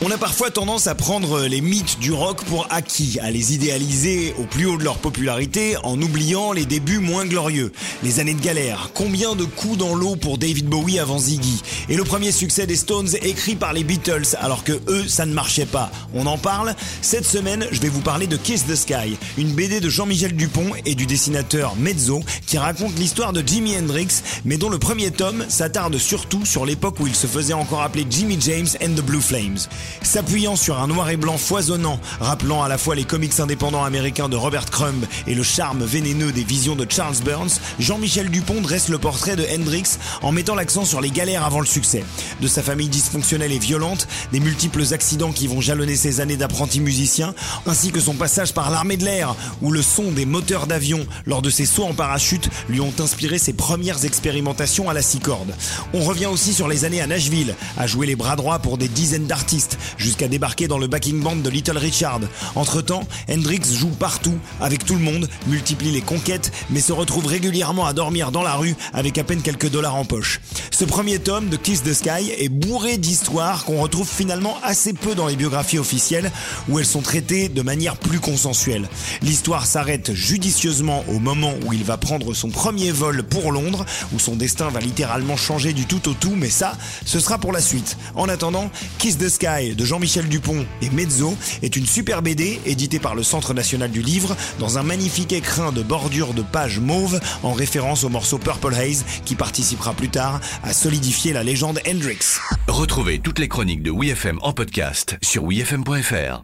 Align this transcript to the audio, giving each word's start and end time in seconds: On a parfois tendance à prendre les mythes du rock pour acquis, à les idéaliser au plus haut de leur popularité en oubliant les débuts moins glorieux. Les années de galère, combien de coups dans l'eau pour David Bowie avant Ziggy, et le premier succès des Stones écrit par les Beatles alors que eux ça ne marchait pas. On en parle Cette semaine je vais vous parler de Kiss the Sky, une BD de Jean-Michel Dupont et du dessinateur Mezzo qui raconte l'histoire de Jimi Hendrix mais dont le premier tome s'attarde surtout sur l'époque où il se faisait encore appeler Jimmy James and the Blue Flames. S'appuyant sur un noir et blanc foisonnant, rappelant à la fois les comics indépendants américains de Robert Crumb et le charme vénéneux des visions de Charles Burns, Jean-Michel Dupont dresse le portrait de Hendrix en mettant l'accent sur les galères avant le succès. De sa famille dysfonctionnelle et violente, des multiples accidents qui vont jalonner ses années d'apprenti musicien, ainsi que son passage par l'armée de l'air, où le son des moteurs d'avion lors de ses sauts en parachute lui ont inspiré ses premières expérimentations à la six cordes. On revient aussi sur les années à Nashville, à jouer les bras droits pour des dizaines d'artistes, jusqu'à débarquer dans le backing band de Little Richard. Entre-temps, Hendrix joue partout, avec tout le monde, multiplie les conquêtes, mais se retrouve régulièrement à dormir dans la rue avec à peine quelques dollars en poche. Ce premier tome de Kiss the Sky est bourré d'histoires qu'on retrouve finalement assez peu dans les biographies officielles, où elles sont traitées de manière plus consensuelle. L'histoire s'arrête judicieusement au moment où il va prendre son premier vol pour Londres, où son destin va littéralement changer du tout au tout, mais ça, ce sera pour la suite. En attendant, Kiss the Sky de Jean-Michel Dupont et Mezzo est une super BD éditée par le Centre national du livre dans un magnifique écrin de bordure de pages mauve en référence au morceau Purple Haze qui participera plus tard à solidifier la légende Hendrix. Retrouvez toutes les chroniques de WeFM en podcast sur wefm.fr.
On 0.00 0.12
a 0.12 0.16
parfois 0.16 0.52
tendance 0.52 0.86
à 0.86 0.94
prendre 0.94 1.40
les 1.40 1.60
mythes 1.60 1.98
du 1.98 2.12
rock 2.12 2.44
pour 2.44 2.68
acquis, 2.70 3.18
à 3.20 3.32
les 3.32 3.54
idéaliser 3.54 4.32
au 4.38 4.44
plus 4.44 4.64
haut 4.64 4.78
de 4.78 4.84
leur 4.84 4.98
popularité 4.98 5.76
en 5.82 6.00
oubliant 6.00 6.52
les 6.52 6.66
débuts 6.66 7.00
moins 7.00 7.26
glorieux. 7.26 7.72
Les 8.04 8.20
années 8.20 8.34
de 8.34 8.40
galère, 8.40 8.90
combien 8.94 9.34
de 9.34 9.44
coups 9.44 9.76
dans 9.76 9.96
l'eau 9.96 10.14
pour 10.14 10.38
David 10.38 10.66
Bowie 10.66 11.00
avant 11.00 11.18
Ziggy, 11.18 11.64
et 11.88 11.96
le 11.96 12.04
premier 12.04 12.30
succès 12.30 12.64
des 12.64 12.76
Stones 12.76 13.08
écrit 13.22 13.56
par 13.56 13.72
les 13.72 13.82
Beatles 13.82 14.36
alors 14.38 14.62
que 14.62 14.80
eux 14.86 15.08
ça 15.08 15.26
ne 15.26 15.34
marchait 15.34 15.66
pas. 15.66 15.90
On 16.14 16.26
en 16.26 16.38
parle 16.38 16.76
Cette 17.02 17.26
semaine 17.26 17.66
je 17.72 17.80
vais 17.80 17.88
vous 17.88 18.00
parler 18.00 18.28
de 18.28 18.36
Kiss 18.36 18.66
the 18.66 18.76
Sky, 18.76 19.18
une 19.36 19.52
BD 19.52 19.80
de 19.80 19.88
Jean-Michel 19.88 20.36
Dupont 20.36 20.70
et 20.86 20.94
du 20.94 21.06
dessinateur 21.06 21.74
Mezzo 21.74 22.22
qui 22.46 22.56
raconte 22.56 22.96
l'histoire 23.00 23.32
de 23.32 23.42
Jimi 23.44 23.76
Hendrix 23.76 24.22
mais 24.44 24.58
dont 24.58 24.70
le 24.70 24.78
premier 24.78 25.10
tome 25.10 25.44
s'attarde 25.48 25.98
surtout 25.98 26.46
sur 26.46 26.64
l'époque 26.64 27.00
où 27.00 27.08
il 27.08 27.16
se 27.16 27.26
faisait 27.26 27.52
encore 27.52 27.82
appeler 27.82 28.06
Jimmy 28.08 28.38
James 28.40 28.68
and 28.80 28.94
the 28.94 29.02
Blue 29.02 29.20
Flames. 29.20 29.58
S'appuyant 30.02 30.56
sur 30.56 30.78
un 30.80 30.86
noir 30.86 31.10
et 31.10 31.16
blanc 31.16 31.38
foisonnant, 31.38 32.00
rappelant 32.20 32.62
à 32.62 32.68
la 32.68 32.78
fois 32.78 32.94
les 32.94 33.04
comics 33.04 33.40
indépendants 33.40 33.84
américains 33.84 34.28
de 34.28 34.36
Robert 34.36 34.66
Crumb 34.66 35.04
et 35.26 35.34
le 35.34 35.42
charme 35.42 35.84
vénéneux 35.84 36.32
des 36.32 36.44
visions 36.44 36.76
de 36.76 36.86
Charles 36.88 37.16
Burns, 37.24 37.60
Jean-Michel 37.78 38.30
Dupont 38.30 38.60
dresse 38.60 38.88
le 38.88 38.98
portrait 38.98 39.36
de 39.36 39.46
Hendrix 39.52 39.98
en 40.22 40.32
mettant 40.32 40.54
l'accent 40.54 40.84
sur 40.84 41.00
les 41.00 41.10
galères 41.10 41.44
avant 41.44 41.60
le 41.60 41.66
succès. 41.66 42.04
De 42.40 42.48
sa 42.48 42.62
famille 42.62 42.88
dysfonctionnelle 42.88 43.52
et 43.52 43.58
violente, 43.58 44.08
des 44.32 44.40
multiples 44.40 44.92
accidents 44.92 45.32
qui 45.32 45.46
vont 45.46 45.60
jalonner 45.60 45.96
ses 45.96 46.20
années 46.20 46.36
d'apprenti 46.36 46.80
musicien, 46.80 47.34
ainsi 47.66 47.90
que 47.90 48.00
son 48.00 48.14
passage 48.14 48.54
par 48.54 48.70
l'armée 48.70 48.96
de 48.96 49.04
l'air, 49.04 49.34
où 49.62 49.70
le 49.70 49.82
son 49.82 50.10
des 50.12 50.26
moteurs 50.26 50.66
d'avion 50.66 51.06
lors 51.26 51.42
de 51.42 51.50
ses 51.50 51.66
sauts 51.66 51.84
en 51.84 51.94
parachute 51.94 52.48
lui 52.68 52.80
ont 52.80 52.92
inspiré 52.98 53.38
ses 53.38 53.52
premières 53.52 54.04
expérimentations 54.04 54.88
à 54.88 54.94
la 54.94 55.02
six 55.02 55.20
cordes. 55.20 55.54
On 55.94 56.02
revient 56.02 56.26
aussi 56.26 56.52
sur 56.52 56.68
les 56.68 56.84
années 56.84 57.00
à 57.00 57.06
Nashville, 57.06 57.54
à 57.76 57.86
jouer 57.86 58.06
les 58.06 58.16
bras 58.16 58.36
droits 58.36 58.58
pour 58.58 58.78
des 58.78 58.88
dizaines 58.88 59.26
d'artistes, 59.26 59.77
jusqu'à 59.96 60.28
débarquer 60.28 60.68
dans 60.68 60.78
le 60.78 60.86
backing 60.86 61.20
band 61.20 61.36
de 61.36 61.50
Little 61.50 61.78
Richard. 61.78 62.20
Entre-temps, 62.54 63.04
Hendrix 63.30 63.62
joue 63.74 63.90
partout, 63.90 64.38
avec 64.60 64.84
tout 64.84 64.94
le 64.94 65.00
monde, 65.00 65.28
multiplie 65.46 65.90
les 65.90 66.00
conquêtes, 66.00 66.52
mais 66.70 66.80
se 66.80 66.92
retrouve 66.92 67.26
régulièrement 67.26 67.86
à 67.86 67.92
dormir 67.92 68.32
dans 68.32 68.42
la 68.42 68.54
rue 68.54 68.76
avec 68.92 69.18
à 69.18 69.24
peine 69.24 69.42
quelques 69.42 69.70
dollars 69.70 69.96
en 69.96 70.04
poche. 70.04 70.40
Ce 70.70 70.84
premier 70.84 71.18
tome 71.18 71.48
de 71.48 71.56
Kiss 71.56 71.82
the 71.82 71.92
Sky 71.92 72.32
est 72.38 72.48
bourré 72.48 72.98
d'histoires 72.98 73.64
qu'on 73.64 73.80
retrouve 73.80 74.08
finalement 74.08 74.56
assez 74.62 74.92
peu 74.92 75.14
dans 75.14 75.26
les 75.26 75.36
biographies 75.36 75.78
officielles, 75.78 76.30
où 76.68 76.78
elles 76.78 76.86
sont 76.86 77.02
traitées 77.02 77.48
de 77.48 77.62
manière 77.62 77.96
plus 77.96 78.20
consensuelle. 78.20 78.88
L'histoire 79.22 79.66
s'arrête 79.66 80.14
judicieusement 80.14 81.04
au 81.08 81.18
moment 81.18 81.52
où 81.66 81.72
il 81.72 81.84
va 81.84 81.96
prendre 81.96 82.34
son 82.34 82.50
premier 82.50 82.90
vol 82.90 83.22
pour 83.22 83.52
Londres, 83.52 83.84
où 84.12 84.18
son 84.18 84.36
destin 84.36 84.68
va 84.68 84.80
littéralement 84.80 85.36
changer 85.36 85.72
du 85.72 85.86
tout 85.86 86.08
au 86.08 86.14
tout, 86.14 86.34
mais 86.36 86.50
ça, 86.50 86.76
ce 87.04 87.20
sera 87.20 87.38
pour 87.38 87.52
la 87.52 87.60
suite. 87.60 87.96
En 88.14 88.28
attendant, 88.28 88.70
Kiss 88.98 89.18
the 89.18 89.28
Sky 89.28 89.67
de 89.74 89.84
Jean-Michel 89.84 90.28
Dupont 90.28 90.64
et 90.82 90.90
Mezzo 90.90 91.36
est 91.62 91.76
une 91.76 91.86
super 91.86 92.22
BD 92.22 92.60
éditée 92.66 92.98
par 92.98 93.14
le 93.14 93.22
Centre 93.22 93.54
national 93.54 93.90
du 93.90 94.02
livre 94.02 94.36
dans 94.58 94.78
un 94.78 94.82
magnifique 94.82 95.32
écrin 95.32 95.72
de 95.72 95.82
bordure 95.82 96.34
de 96.34 96.42
pages 96.42 96.78
mauve 96.78 97.20
en 97.42 97.52
référence 97.52 98.04
au 98.04 98.08
morceau 98.08 98.38
Purple 98.38 98.74
Haze 98.74 99.04
qui 99.24 99.34
participera 99.34 99.94
plus 99.94 100.08
tard 100.08 100.40
à 100.62 100.72
solidifier 100.72 101.32
la 101.32 101.42
légende 101.42 101.80
Hendrix. 101.86 102.38
Retrouvez 102.66 103.18
toutes 103.18 103.38
les 103.38 103.48
chroniques 103.48 103.82
de 103.82 103.90
WeFM 103.90 104.38
en 104.42 104.52
podcast 104.52 105.16
sur 105.22 105.44
wefm.fr. 105.44 106.42